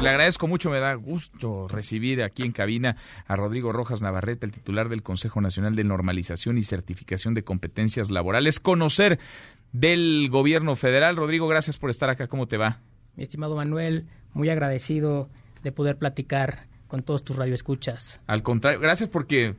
Le 0.00 0.08
agradezco 0.08 0.48
mucho, 0.48 0.70
me 0.70 0.78
da 0.78 0.94
gusto 0.94 1.68
recibir 1.68 2.22
aquí 2.22 2.42
en 2.42 2.52
cabina 2.52 2.96
a 3.26 3.36
Rodrigo 3.36 3.70
Rojas 3.70 4.00
Navarrete, 4.00 4.46
el 4.46 4.52
titular 4.52 4.88
del 4.88 5.02
Consejo 5.02 5.42
Nacional 5.42 5.76
de 5.76 5.84
Normalización 5.84 6.56
y 6.56 6.62
Certificación 6.62 7.34
de 7.34 7.44
Competencias 7.44 8.10
Laborales. 8.10 8.60
Conocer 8.60 9.18
del 9.72 10.28
gobierno 10.30 10.74
federal. 10.74 11.16
Rodrigo, 11.16 11.48
gracias 11.48 11.76
por 11.76 11.90
estar 11.90 12.08
acá. 12.08 12.28
¿Cómo 12.28 12.48
te 12.48 12.56
va? 12.56 12.80
Mi 13.14 13.22
estimado 13.22 13.56
Manuel, 13.56 14.06
muy 14.32 14.48
agradecido 14.48 15.28
de 15.62 15.72
poder 15.72 15.98
platicar 15.98 16.66
con 16.88 17.02
todos 17.02 17.22
tus 17.22 17.36
radioescuchas. 17.36 18.22
Al 18.26 18.42
contrario, 18.42 18.80
gracias 18.80 19.10
porque 19.10 19.54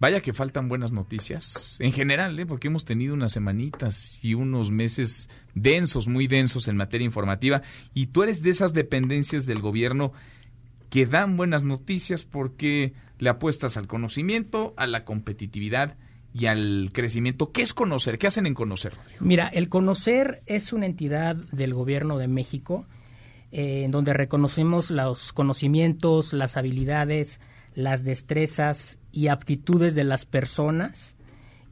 Vaya 0.00 0.20
que 0.20 0.32
faltan 0.32 0.68
buenas 0.68 0.92
noticias 0.92 1.78
en 1.80 1.92
general, 1.92 2.38
¿eh? 2.38 2.46
porque 2.46 2.68
hemos 2.68 2.84
tenido 2.84 3.14
unas 3.14 3.32
semanitas 3.32 4.18
y 4.22 4.34
unos 4.34 4.70
meses 4.70 5.28
densos, 5.54 6.08
muy 6.08 6.26
densos 6.26 6.68
en 6.68 6.76
materia 6.76 7.04
informativa, 7.04 7.62
y 7.94 8.06
tú 8.06 8.22
eres 8.22 8.42
de 8.42 8.50
esas 8.50 8.74
dependencias 8.74 9.46
del 9.46 9.60
gobierno 9.60 10.12
que 10.90 11.06
dan 11.06 11.36
buenas 11.36 11.62
noticias 11.62 12.24
porque 12.24 12.92
le 13.18 13.30
apuestas 13.30 13.76
al 13.76 13.86
conocimiento, 13.86 14.74
a 14.76 14.86
la 14.86 15.04
competitividad 15.04 15.96
y 16.32 16.46
al 16.46 16.90
crecimiento. 16.92 17.52
¿Qué 17.52 17.62
es 17.62 17.72
conocer? 17.72 18.18
¿Qué 18.18 18.26
hacen 18.26 18.46
en 18.46 18.54
conocer, 18.54 18.94
Mira, 19.20 19.48
el 19.48 19.68
conocer 19.68 20.42
es 20.46 20.72
una 20.72 20.86
entidad 20.86 21.36
del 21.36 21.72
gobierno 21.72 22.18
de 22.18 22.26
México 22.28 22.86
eh, 23.52 23.84
en 23.84 23.92
donde 23.92 24.12
reconocemos 24.12 24.90
los 24.90 25.32
conocimientos, 25.32 26.32
las 26.32 26.56
habilidades, 26.56 27.40
las 27.74 28.02
destrezas 28.02 28.98
y 29.14 29.28
aptitudes 29.28 29.94
de 29.94 30.04
las 30.04 30.26
personas 30.26 31.14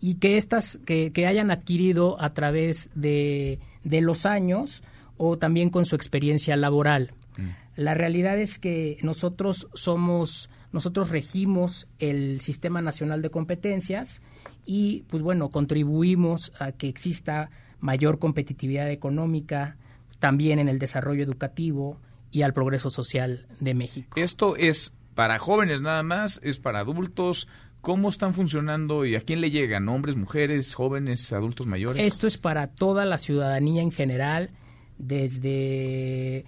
y 0.00 0.14
que 0.14 0.36
estas 0.36 0.78
que, 0.84 1.12
hayan 1.26 1.50
adquirido 1.50 2.20
a 2.20 2.32
través 2.32 2.90
de, 2.94 3.58
de, 3.82 4.00
los 4.00 4.26
años 4.26 4.82
o 5.16 5.38
también 5.38 5.68
con 5.68 5.84
su 5.84 5.96
experiencia 5.96 6.56
laboral. 6.56 7.14
Mm. 7.36 7.48
La 7.76 7.94
realidad 7.94 8.38
es 8.38 8.58
que 8.58 8.98
nosotros 9.02 9.68
somos, 9.74 10.50
nosotros 10.72 11.10
regimos 11.10 11.88
el 11.98 12.40
Sistema 12.40 12.80
Nacional 12.80 13.22
de 13.22 13.30
Competencias 13.30 14.22
y, 14.64 15.04
pues 15.08 15.22
bueno, 15.22 15.50
contribuimos 15.50 16.52
a 16.60 16.72
que 16.72 16.88
exista 16.88 17.50
mayor 17.80 18.20
competitividad 18.20 18.88
económica, 18.90 19.76
también 20.20 20.60
en 20.60 20.68
el 20.68 20.78
desarrollo 20.78 21.24
educativo 21.24 21.98
y 22.30 22.42
al 22.42 22.52
progreso 22.52 22.90
social 22.90 23.46
de 23.58 23.74
México. 23.74 24.20
Esto 24.20 24.56
es 24.56 24.92
para 25.14 25.38
jóvenes 25.38 25.82
nada 25.82 26.02
más, 26.02 26.40
es 26.42 26.58
para 26.58 26.80
adultos. 26.80 27.48
¿Cómo 27.80 28.08
están 28.08 28.32
funcionando 28.32 29.04
y 29.04 29.16
a 29.16 29.20
quién 29.20 29.40
le 29.40 29.50
llegan? 29.50 29.88
¿Hombres, 29.88 30.16
mujeres, 30.16 30.72
jóvenes, 30.74 31.32
adultos 31.32 31.66
mayores? 31.66 32.04
Esto 32.04 32.28
es 32.28 32.38
para 32.38 32.68
toda 32.68 33.04
la 33.04 33.18
ciudadanía 33.18 33.82
en 33.82 33.90
general, 33.90 34.50
desde, 34.98 36.44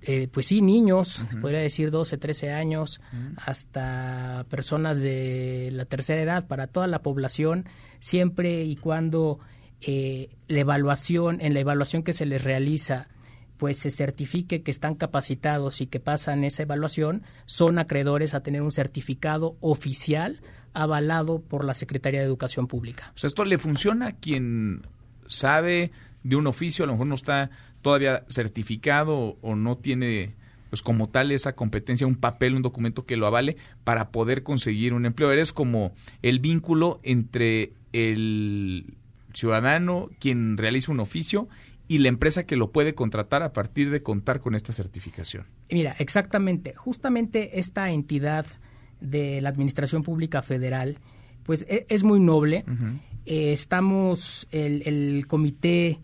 eh, 0.00 0.28
pues 0.32 0.46
sí, 0.46 0.62
niños, 0.62 1.22
podría 1.42 1.60
decir 1.60 1.90
12, 1.90 2.16
13 2.16 2.52
años, 2.52 3.02
hasta 3.36 4.46
personas 4.48 4.98
de 4.98 5.68
la 5.72 5.84
tercera 5.84 6.22
edad, 6.22 6.46
para 6.46 6.68
toda 6.68 6.86
la 6.86 7.02
población, 7.02 7.66
siempre 8.00 8.64
y 8.64 8.76
cuando 8.76 9.40
eh, 9.82 10.30
la 10.48 10.60
evaluación, 10.60 11.42
en 11.42 11.52
la 11.52 11.60
evaluación 11.60 12.02
que 12.02 12.14
se 12.14 12.24
les 12.24 12.42
realiza, 12.42 13.08
pues 13.58 13.76
se 13.78 13.90
certifique 13.90 14.62
que 14.62 14.70
están 14.70 14.94
capacitados 14.94 15.80
y 15.80 15.86
que 15.86 16.00
pasan 16.00 16.44
esa 16.44 16.62
evaluación, 16.62 17.22
son 17.44 17.78
acreedores 17.78 18.34
a 18.34 18.42
tener 18.42 18.62
un 18.62 18.72
certificado 18.72 19.56
oficial 19.60 20.40
avalado 20.72 21.40
por 21.40 21.64
la 21.64 21.74
Secretaría 21.74 22.20
de 22.20 22.26
Educación 22.26 22.68
Pública. 22.68 23.12
O 23.14 23.18
sea, 23.18 23.28
esto 23.28 23.44
le 23.44 23.58
funciona 23.58 24.06
a 24.06 24.12
quien 24.12 24.86
sabe 25.26 25.90
de 26.22 26.36
un 26.36 26.46
oficio, 26.46 26.84
a 26.84 26.86
lo 26.86 26.94
mejor 26.94 27.08
no 27.08 27.14
está 27.14 27.50
todavía 27.82 28.24
certificado 28.28 29.36
o 29.40 29.54
no 29.54 29.76
tiene 29.76 30.36
pues 30.70 30.82
como 30.82 31.08
tal 31.08 31.32
esa 31.32 31.54
competencia, 31.54 32.06
un 32.06 32.16
papel, 32.16 32.54
un 32.54 32.62
documento 32.62 33.06
que 33.06 33.16
lo 33.16 33.26
avale 33.26 33.56
para 33.84 34.10
poder 34.10 34.42
conseguir 34.42 34.92
un 34.92 35.06
empleo. 35.06 35.32
Eres 35.32 35.52
como 35.52 35.92
el 36.22 36.40
vínculo 36.40 37.00
entre 37.02 37.72
el 37.92 38.94
ciudadano, 39.32 40.10
quien 40.18 40.58
realiza 40.58 40.92
un 40.92 41.00
oficio, 41.00 41.48
y 41.88 41.98
la 41.98 42.08
empresa 42.08 42.44
que 42.44 42.56
lo 42.56 42.70
puede 42.70 42.94
contratar 42.94 43.42
a 43.42 43.54
partir 43.54 43.90
de 43.90 44.02
contar 44.02 44.40
con 44.40 44.54
esta 44.54 44.74
certificación. 44.74 45.46
Mira, 45.70 45.96
exactamente, 45.98 46.74
justamente 46.74 47.58
esta 47.58 47.90
entidad 47.90 48.46
de 49.00 49.40
la 49.40 49.48
Administración 49.48 50.02
Pública 50.02 50.42
Federal, 50.42 50.98
pues 51.44 51.64
e, 51.68 51.86
es, 51.88 52.04
muy 52.04 52.20
noble. 52.20 52.64
Eh, 53.24 53.52
estamos, 53.52 54.46
el, 54.50 55.26
comité 55.26 56.00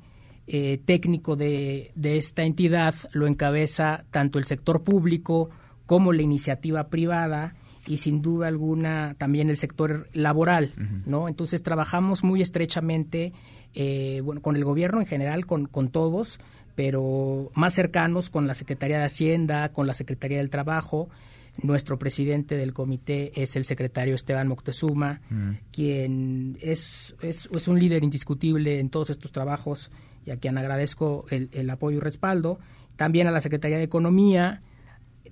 eh, 0.46 0.80
técnico 0.84 1.36
de, 1.36 1.92
esta 2.02 2.44
entidad 2.44 2.94
lo 3.12 3.26
encabeza 3.26 4.04
tanto 4.10 4.38
el 4.38 4.46
sector 4.46 4.82
público 4.82 5.50
como 5.84 6.14
la 6.14 6.22
iniciativa 6.22 6.88
privada 6.88 7.54
y 7.86 7.98
sin 7.98 8.22
duda 8.22 8.48
alguna 8.48 9.14
también 9.18 9.50
el 9.50 9.58
sector 9.58 10.08
laboral, 10.14 10.72
¿no? 11.04 11.28
Entonces 11.28 11.62
trabajamos 11.62 12.24
muy 12.24 12.40
estrechamente 12.40 13.34
eh, 13.74 14.20
bueno, 14.24 14.40
con 14.40 14.56
el 14.56 14.64
gobierno 14.64 15.00
en 15.00 15.06
general, 15.06 15.46
con, 15.46 15.66
con 15.66 15.88
todos, 15.88 16.38
pero 16.74 17.50
más 17.54 17.74
cercanos 17.74 18.30
con 18.30 18.46
la 18.46 18.54
Secretaría 18.54 18.98
de 18.98 19.04
Hacienda, 19.04 19.70
con 19.70 19.86
la 19.86 19.94
Secretaría 19.94 20.38
del 20.38 20.50
Trabajo. 20.50 21.08
Nuestro 21.62 21.98
presidente 21.98 22.56
del 22.56 22.72
comité 22.72 23.30
es 23.40 23.54
el 23.54 23.64
secretario 23.64 24.16
Esteban 24.16 24.48
Moctezuma, 24.48 25.20
mm. 25.30 25.50
quien 25.70 26.58
es, 26.60 27.14
es, 27.22 27.48
es, 27.52 27.68
un 27.68 27.78
líder 27.78 28.02
indiscutible 28.02 28.80
en 28.80 28.90
todos 28.90 29.10
estos 29.10 29.30
trabajos 29.30 29.92
y 30.26 30.32
a 30.32 30.36
quien 30.36 30.58
agradezco 30.58 31.26
el, 31.30 31.50
el 31.52 31.70
apoyo 31.70 31.98
y 31.98 32.00
respaldo. 32.00 32.58
También 32.96 33.28
a 33.28 33.30
la 33.30 33.40
Secretaría 33.40 33.78
de 33.78 33.84
Economía, 33.84 34.62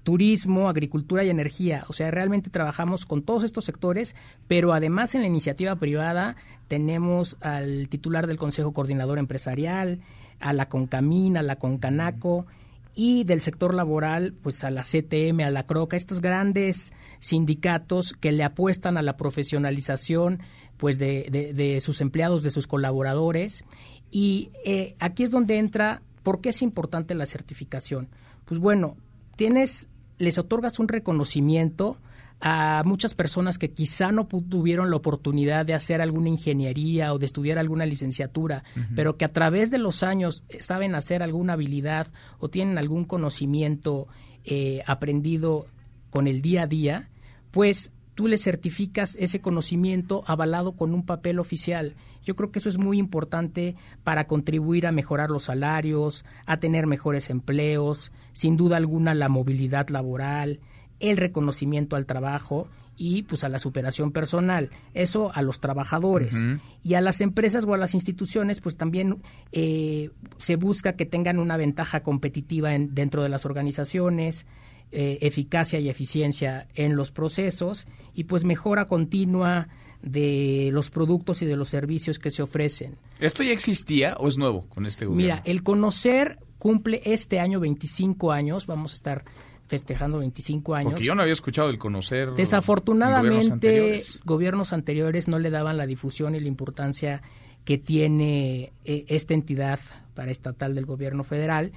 turismo, 0.03 0.69
agricultura 0.69 1.25
y 1.25 1.31
energía. 1.31 1.85
O 1.89 1.93
sea, 1.93 2.11
realmente 2.11 2.51
trabajamos 2.51 3.07
con 3.07 3.23
todos 3.23 3.45
estos 3.45 3.65
sectores, 3.65 4.15
pero 4.49 4.73
además 4.73 5.15
en 5.15 5.23
la 5.23 5.27
iniciativa 5.27 5.77
privada 5.77 6.37
tenemos 6.69 7.37
al 7.41 7.89
titular 7.89 8.27
del 8.27 8.39
Consejo 8.39 8.73
Coordinador 8.73 9.19
Empresarial, 9.19 10.01
a 10.41 10.53
la 10.53 10.69
Concamina, 10.69 11.41
a 11.41 11.45
la 11.45 11.57
Concanaco 11.57 12.47
y 12.95 13.25
del 13.25 13.41
sector 13.41 13.75
laboral, 13.75 14.35
pues 14.43 14.65
a 14.65 14.71
la 14.71 14.83
CTM, 14.83 15.41
a 15.41 15.51
la 15.51 15.65
CROCA, 15.65 15.97
estos 15.97 16.21
grandes 16.21 16.93
sindicatos 17.21 18.13
que 18.13 18.33
le 18.33 18.45
apuestan 18.45 18.97
a 18.97 19.03
la 19.03 19.17
profesionalización 19.17 20.41
pues 20.77 20.99
de, 20.99 21.53
de, 21.55 21.81
sus 21.81 22.01
empleados, 22.01 22.43
de 22.43 22.51
sus 22.51 22.67
colaboradores. 22.67 23.65
Y 24.11 24.51
eh, 24.65 24.95
aquí 24.99 25.23
es 25.23 25.31
donde 25.31 25.59
entra, 25.59 26.03
¿por 26.23 26.41
qué 26.41 26.51
es 26.51 26.61
importante 26.61 27.15
la 27.15 27.25
certificación? 27.25 28.09
Pues 28.45 28.61
bueno, 28.61 28.97
tienes 29.37 29.89
les 30.19 30.39
otorgas 30.39 30.79
un 30.79 30.89
reconocimiento 30.89 31.99
a 32.45 32.83
muchas 32.85 33.15
personas 33.15 33.57
que 33.57 33.71
quizá 33.71 34.11
no 34.11 34.27
tuvieron 34.27 34.91
la 34.91 34.97
oportunidad 34.97 35.65
de 35.65 35.75
hacer 35.75 36.01
alguna 36.01 36.29
ingeniería 36.29 37.13
o 37.13 37.19
de 37.19 37.27
estudiar 37.27 37.57
alguna 37.57 37.87
licenciatura, 37.87 38.65
pero 38.97 39.17
que 39.17 39.25
a 39.25 39.33
través 39.33 39.71
de 39.71 39.79
los 39.79 40.03
años 40.03 40.45
saben 40.59 40.97
hacer 40.97 41.23
alguna 41.23 41.53
habilidad 41.53 42.09
o 42.41 42.49
tienen 42.49 42.79
algún 42.79 43.05
conocimiento 43.05 44.09
eh, 44.45 44.83
aprendido 44.87 45.67
con 46.11 46.27
el 46.27 46.43
día 46.43 46.63
a 46.63 46.67
día, 46.67 47.11
pues 47.53 47.93
tú 48.15 48.29
les 48.29 48.43
certificas 48.43 49.17
ese 49.19 49.41
conocimiento 49.41 50.25
avalado 50.27 50.73
con 50.73 50.95
un 50.95 51.05
papel 51.05 51.39
oficial. 51.39 51.95
Yo 52.25 52.35
creo 52.35 52.51
que 52.51 52.59
eso 52.59 52.69
es 52.69 52.79
muy 52.79 52.99
importante 52.99 53.75
para 54.05 54.27
contribuir 54.27 54.87
a 54.87 54.93
mejorar 54.93 55.31
los 55.31 55.45
salarios, 55.45 56.25
a 56.47 56.59
tener 56.59 56.87
mejores 56.87 57.31
empleos, 57.31 58.13
sin 58.33 58.57
duda 58.57 58.77
alguna 58.77 59.15
la 59.15 59.29
movilidad 59.29 59.89
laboral, 59.89 60.61
el 61.01 61.17
reconocimiento 61.17 61.97
al 61.97 62.07
trabajo 62.07 62.69
y 62.97 63.23
pues 63.23 63.43
a 63.43 63.49
la 63.49 63.59
superación 63.59 64.13
personal. 64.13 64.71
Eso 64.95 65.33
a 65.35 65.43
los 65.43 65.61
trabajadores. 65.61 66.45
Y 66.85 66.95
a 66.95 67.01
las 67.01 67.21
empresas 67.21 67.65
o 67.65 67.75
a 67.75 67.79
las 67.79 67.95
instituciones 67.95 68.61
pues 68.61 68.77
también 68.77 69.21
eh, 69.51 70.11
se 70.39 70.57
busca 70.57 70.95
que 70.95 71.07
tengan 71.07 71.39
una 71.39 71.57
ventaja 71.57 72.03
competitiva 72.03 72.71
dentro 72.71 73.23
de 73.23 73.29
las 73.29 73.45
organizaciones, 73.45 74.47
eh, 74.93 75.19
eficacia 75.23 75.79
y 75.81 75.89
eficiencia 75.89 76.69
en 76.75 76.97
los 76.97 77.11
procesos 77.11 77.87
y 78.15 78.25
pues 78.25 78.45
mejora 78.45 78.87
continua 78.87 79.69
de 80.03 80.71
los 80.73 80.91
productos 80.91 81.41
y 81.43 81.47
de 81.47 81.57
los 81.57 81.69
servicios 81.69 82.19
que 82.19 82.31
se 82.31 82.43
ofrecen. 82.43 82.97
¿Esto 83.19 83.43
ya 83.43 83.53
existía 83.53 84.17
o 84.19 84.29
es 84.29 84.37
nuevo 84.37 84.67
con 84.69 84.85
este 84.85 85.07
gobierno? 85.07 85.35
Mira, 85.35 85.43
el 85.47 85.63
conocer 85.63 86.39
cumple 86.59 87.01
este 87.05 87.41
año 87.41 87.59
25 87.59 88.33
años, 88.33 88.67
vamos 88.67 88.93
a 88.93 88.97
estar 88.97 89.25
festejando 89.67 90.19
25 90.19 90.75
años. 90.75 90.93
Porque 90.93 91.05
yo 91.07 91.15
no 91.15 91.23
había 91.23 91.33
escuchado 91.33 91.71
el 91.71 91.79
conocer. 91.79 92.33
Desafortunadamente, 92.33 94.03
gobiernos 94.25 94.75
anteriores. 94.75 95.29
no 95.29 95.39
le 95.39 95.49
daban 95.49 95.79
la 95.79 95.87
difusión 95.87 96.35
y 96.35 96.41
la 96.41 96.49
importancia 96.49 97.23
que 97.65 97.79
tiene 97.79 98.73
eh, 98.85 99.07
esta 99.09 99.33
entidad 99.33 99.81
para 100.13 100.31
estatal 100.31 100.75
del 100.75 100.85
gobierno 100.85 101.25
federal. 101.25 101.73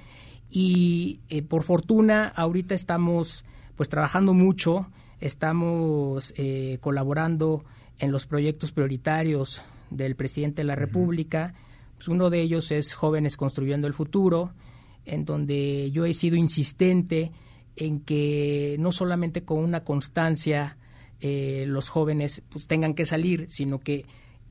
Y 0.50 1.20
eh, 1.28 1.42
por 1.42 1.62
fortuna, 1.62 2.28
ahorita 2.28 2.74
estamos 2.74 3.44
pues 3.76 3.88
trabajando 3.88 4.32
mucho, 4.32 4.88
estamos 5.20 6.32
eh, 6.36 6.78
colaborando 6.80 7.64
en 7.98 8.12
los 8.12 8.26
proyectos 8.26 8.72
prioritarios 8.72 9.62
del 9.90 10.16
presidente 10.16 10.62
de 10.62 10.66
la 10.66 10.76
República. 10.76 11.54
Pues 11.96 12.08
uno 12.08 12.30
de 12.30 12.40
ellos 12.40 12.70
es 12.70 12.94
Jóvenes 12.94 13.36
Construyendo 13.36 13.86
el 13.86 13.94
Futuro. 13.94 14.52
en 15.04 15.24
donde 15.24 15.92
yo 15.92 16.04
he 16.04 16.14
sido 16.14 16.34
insistente 16.34 17.30
en 17.76 18.00
que 18.00 18.76
no 18.80 18.90
solamente 18.90 19.44
con 19.44 19.58
una 19.58 19.84
constancia 19.84 20.76
eh, 21.20 21.64
los 21.68 21.88
jóvenes 21.90 22.42
pues, 22.48 22.66
tengan 22.66 22.94
que 22.94 23.06
salir, 23.06 23.46
sino 23.48 23.78
que 23.78 24.04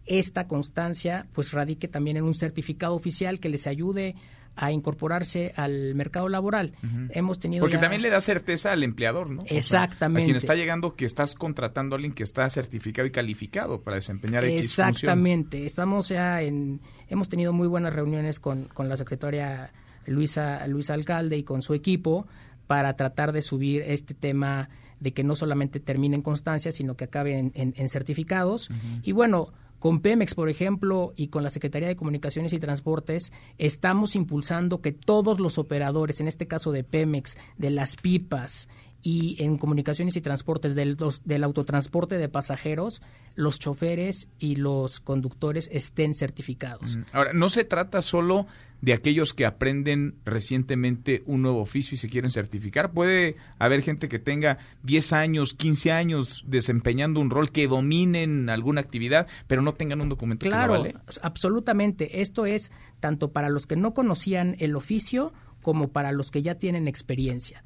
esta 0.06 0.48
constancia 0.48 1.28
pues 1.34 1.52
radique 1.52 1.88
también 1.88 2.18
en 2.18 2.24
un 2.24 2.36
certificado 2.36 2.96
oficial 2.96 3.40
que 3.40 3.50
les 3.50 3.68
ayude 3.68 4.16
a 4.56 4.72
incorporarse 4.72 5.54
al 5.56 5.96
mercado 5.96 6.30
laboral. 6.30 6.74
Hemos 7.10 7.40
tenido 7.40 7.62
Porque 7.62 7.78
también 7.78 8.02
le 8.02 8.10
da 8.10 8.22
certeza 8.22 8.72
al 8.72 8.84
empleador, 8.84 9.30
¿no? 9.30 9.44
Exactamente. 9.48 10.24
a 10.24 10.26
quien 10.26 10.38
está 10.38 10.56
llegando 10.56 10.94
que 10.94 11.06
estás 11.06 11.36
contratando 11.36 11.96
a 11.96 11.98
alguien 11.98 12.14
que 12.14 12.24
está 12.24 12.50
certificado 12.50 13.06
y 13.08 13.12
calificado 13.12 13.82
para 13.82 13.96
desempeñar 13.96 14.44
X 14.46 14.66
Exactamente. 14.66 15.66
Estamos 15.66 16.10
ya 16.10 16.42
en 16.42 16.82
hemos 17.10 17.30
tenido 17.30 17.54
muy 17.54 17.68
buenas 17.68 17.94
reuniones 17.94 18.40
con, 18.40 18.66
con 18.66 18.90
la 18.90 18.98
secretaria 18.98 19.72
Luisa 20.06 20.66
Luisa 20.68 20.94
Alcalde 20.94 21.38
y 21.38 21.44
con 21.44 21.62
su 21.62 21.74
equipo 21.74 22.28
para 22.68 22.94
tratar 22.94 23.32
de 23.32 23.42
subir 23.42 23.84
este 23.84 24.14
tema 24.14 24.70
de 25.00 25.14
que 25.14 25.24
no 25.24 25.36
solamente 25.36 25.80
termine 25.80 26.16
en 26.16 26.22
constancia, 26.22 26.72
sino 26.72 26.96
que 26.96 27.04
acabe 27.04 27.38
en, 27.54 27.90
certificados. 27.90 28.70
Y 29.04 29.12
bueno, 29.12 29.54
con 29.80 30.00
Pemex, 30.00 30.36
por 30.36 30.50
ejemplo, 30.50 31.14
y 31.16 31.28
con 31.28 31.44
la 31.44 31.50
Secretaría 31.50 31.88
de 31.88 31.96
Comunicaciones 31.96 32.54
y 32.54 32.60
Transportes, 32.60 33.32
estamos 33.58 34.16
impulsando 34.16 34.82
que 34.82 34.92
todos 34.92 35.40
los 35.40 35.58
operadores, 35.58 36.22
en 36.22 36.28
este 36.28 36.48
caso 36.48 36.72
de 36.72 36.84
Pemex, 36.84 37.38
de 37.58 37.70
las 37.70 37.96
pipas 37.96 38.68
y 39.06 39.36
en 39.38 39.60
comunicaciones 39.60 40.16
y 40.16 40.22
transportes 40.22 40.74
del, 40.74 40.98
del 41.26 41.44
autotransporte 41.44 42.18
de 42.18 42.28
pasajeros, 42.28 43.04
los 43.36 43.60
choferes 43.60 44.30
y 44.40 44.56
los 44.56 45.00
conductores 45.00 45.70
estén 45.72 46.16
certificados. 46.16 46.98
Ahora, 47.14 47.32
no 47.32 47.50
se 47.50 47.66
trata 47.66 48.02
solo 48.02 48.48
de 48.82 48.94
aquellos 48.94 49.36
que 49.36 49.46
aprenden 49.46 50.16
recientemente 50.26 51.22
un 51.28 51.44
nuevo 51.44 51.62
oficio 51.62 51.94
y 51.94 52.00
se 52.00 52.10
quieren 52.10 52.32
certificar. 52.32 52.94
Puede 52.94 53.36
haber 53.60 53.84
gente 53.84 54.10
que 54.10 54.18
tenga 54.18 54.58
10 54.82 55.14
años, 55.14 55.54
15 55.54 55.92
años 55.92 56.44
desempeñando 56.48 57.20
un 57.20 57.30
rol, 57.30 57.52
que 57.52 57.68
dominen 57.68 58.50
alguna 58.50 58.82
actividad, 58.82 59.28
pero 59.46 59.62
no 59.62 59.76
tengan 59.76 60.02
un 60.02 60.10
documento 60.10 60.48
claro, 60.48 60.82
que 60.82 60.96
absolutamente. 61.22 62.22
Esto 62.22 62.48
es 62.48 62.72
tanto 63.00 63.32
para 63.32 63.50
los 63.50 63.68
que 63.68 63.76
no 63.76 63.94
conocían 63.94 64.56
el 64.58 64.76
oficio 64.76 65.32
como 65.62 65.90
para 65.90 66.12
los 66.12 66.32
que 66.32 66.42
ya 66.42 66.56
tienen 66.56 66.88
experiencia. 66.88 67.64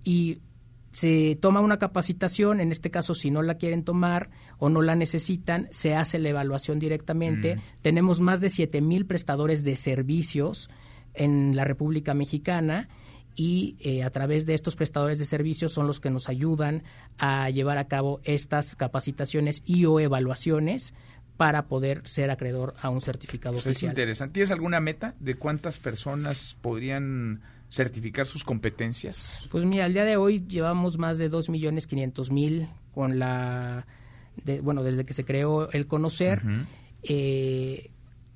Y 0.02 0.38
se 0.90 1.37
toma 1.40 1.61
una 1.61 1.79
capacitación, 1.79 2.61
en 2.61 2.73
este 2.73 2.90
caso 2.90 3.14
si 3.14 3.31
no 3.31 3.43
la 3.43 3.56
quieren 3.56 3.85
tomar 3.85 4.31
o 4.58 4.69
no 4.69 4.82
la 4.82 4.96
necesitan, 4.96 5.69
se 5.70 5.94
hace 5.94 6.19
la 6.19 6.31
evaluación 6.31 6.79
directamente. 6.79 7.56
Mm. 7.56 7.61
Tenemos 7.82 8.20
más 8.20 8.40
de 8.40 8.49
7 8.49 8.81
mil 8.81 9.06
prestadores 9.06 9.64
de 9.64 9.76
servicios 9.76 10.70
en 11.14 11.56
la 11.56 11.64
República 11.64 12.14
Mexicana 12.14 12.88
y 13.35 13.76
eh, 13.81 14.02
a 14.02 14.11
través 14.11 14.46
de 14.46 14.55
estos 14.55 14.75
prestadores 14.75 15.19
de 15.19 15.25
servicios 15.25 15.73
son 15.73 15.87
los 15.87 16.00
que 16.00 16.11
nos 16.11 16.29
ayudan 16.29 16.82
a 17.19 17.50
llevar 17.50 17.79
a 17.79 17.87
cabo 17.87 18.20
estas 18.25 18.75
capacitaciones 18.75 19.62
y 19.64 19.84
o 19.84 20.00
evaluaciones 20.00 20.93
para 21.37 21.69
poder 21.69 22.02
ser 22.05 22.32
acreedor 22.32 22.75
a 22.82 22.91
un 22.91 23.00
certificado 23.00 23.55
pues 23.55 23.67
oficial. 23.67 23.91
Es 23.91 23.93
interesante. 23.93 24.34
¿Tienes 24.34 24.50
alguna 24.50 24.81
meta 24.81 25.14
de 25.20 25.37
cuántas 25.37 25.79
personas 25.79 26.56
podrían 26.61 27.43
certificar 27.70 28.26
sus 28.26 28.44
competencias? 28.44 29.47
Pues 29.50 29.65
mira, 29.65 29.85
al 29.85 29.93
día 29.93 30.05
de 30.05 30.17
hoy 30.17 30.44
llevamos 30.47 30.99
más 30.99 31.19
de 31.19 31.31
2.500.000 31.31 32.69
con 32.93 33.19
la, 33.19 33.87
bueno, 34.62 34.82
desde 34.82 35.05
que 35.05 35.12
se 35.12 35.25
creó 35.25 35.70
el 35.70 35.87
conocer. 35.87 36.43
Eh, 37.03 37.91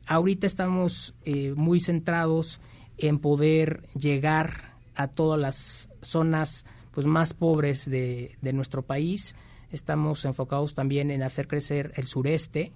ahorita 0.07 0.47
estamos 0.47 1.15
eh, 1.25 1.55
muy 1.57 1.81
centrados 1.81 2.61
en 2.99 3.19
poder 3.19 3.89
llegar 3.95 4.77
a 4.95 5.09
todas 5.09 5.41
las 5.41 5.91
zonas 6.03 6.65
pues 6.93 7.07
más 7.07 7.33
pobres 7.33 7.89
de, 7.89 8.37
de 8.43 8.53
nuestro 8.53 8.83
país. 8.83 9.35
Estamos 9.71 10.25
enfocados 10.27 10.75
también 10.75 11.11
en 11.11 11.23
hacer 11.23 11.49
crecer 11.49 11.93
el 11.97 12.07
sureste 12.07 12.73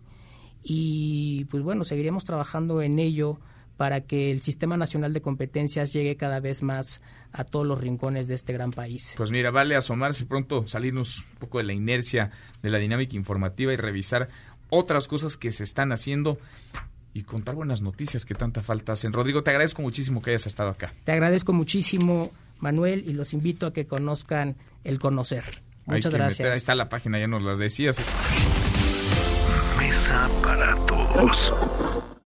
y 0.63 1.45
pues 1.45 1.63
bueno, 1.63 1.85
seguiremos 1.85 2.25
trabajando 2.25 2.81
en 2.83 2.99
ello 2.99 3.39
para 3.77 4.03
que 4.03 4.31
el 4.31 4.41
Sistema 4.41 4.77
Nacional 4.77 5.13
de 5.13 5.21
Competencias 5.21 5.93
llegue 5.93 6.17
cada 6.17 6.41
vez 6.41 6.63
más 6.63 7.01
a 7.33 7.45
todos 7.45 7.67
los 7.67 7.81
rincones 7.81 8.29
de 8.29 8.35
este 8.35 8.53
gran 8.53 8.71
país. 8.71 9.15
Pues 9.17 9.31
mira, 9.31 9.51
vale 9.51 9.77
asomarse 9.77 10.25
pronto, 10.25 10.67
salirnos 10.67 11.19
un 11.19 11.39
poco 11.39 11.59
de 11.59 11.65
la 11.65 11.75
inercia 11.75 12.31
de 12.63 12.71
la 12.71 12.79
dinámica 12.79 13.17
informativa 13.17 13.73
y 13.73 13.77
revisar 13.77 14.29
otras 14.71 15.09
cosas 15.09 15.37
que 15.37 15.53
se 15.53 15.63
están 15.63 15.93
haciendo 15.93 16.39
y 17.13 17.23
contar 17.23 17.55
buenas 17.55 17.81
noticias 17.81 18.25
que 18.25 18.35
tanta 18.35 18.63
falta 18.63 18.93
hacen. 18.93 19.13
Rodrigo, 19.13 19.43
te 19.43 19.51
agradezco 19.51 19.83
muchísimo 19.83 20.21
que 20.21 20.31
hayas 20.31 20.47
estado 20.47 20.71
acá. 20.71 20.93
Te 21.05 21.13
agradezco 21.13 21.53
muchísimo, 21.53 22.31
Manuel, 22.59 23.05
y 23.07 23.13
los 23.13 23.33
invito 23.33 23.67
a 23.67 23.73
que 23.73 23.87
conozcan 23.87 24.57
el 24.85 24.99
conocer. 24.99 25.63
Muchas 25.87 26.13
gracias. 26.13 26.49
ahí 26.49 26.57
está 26.57 26.75
la 26.75 26.89
página, 26.89 27.19
ya 27.19 27.27
nos 27.27 27.43
las 27.43 27.59
decías. 27.59 27.99
Mesa 29.79 30.29
para 30.43 30.75
todos. 30.87 31.53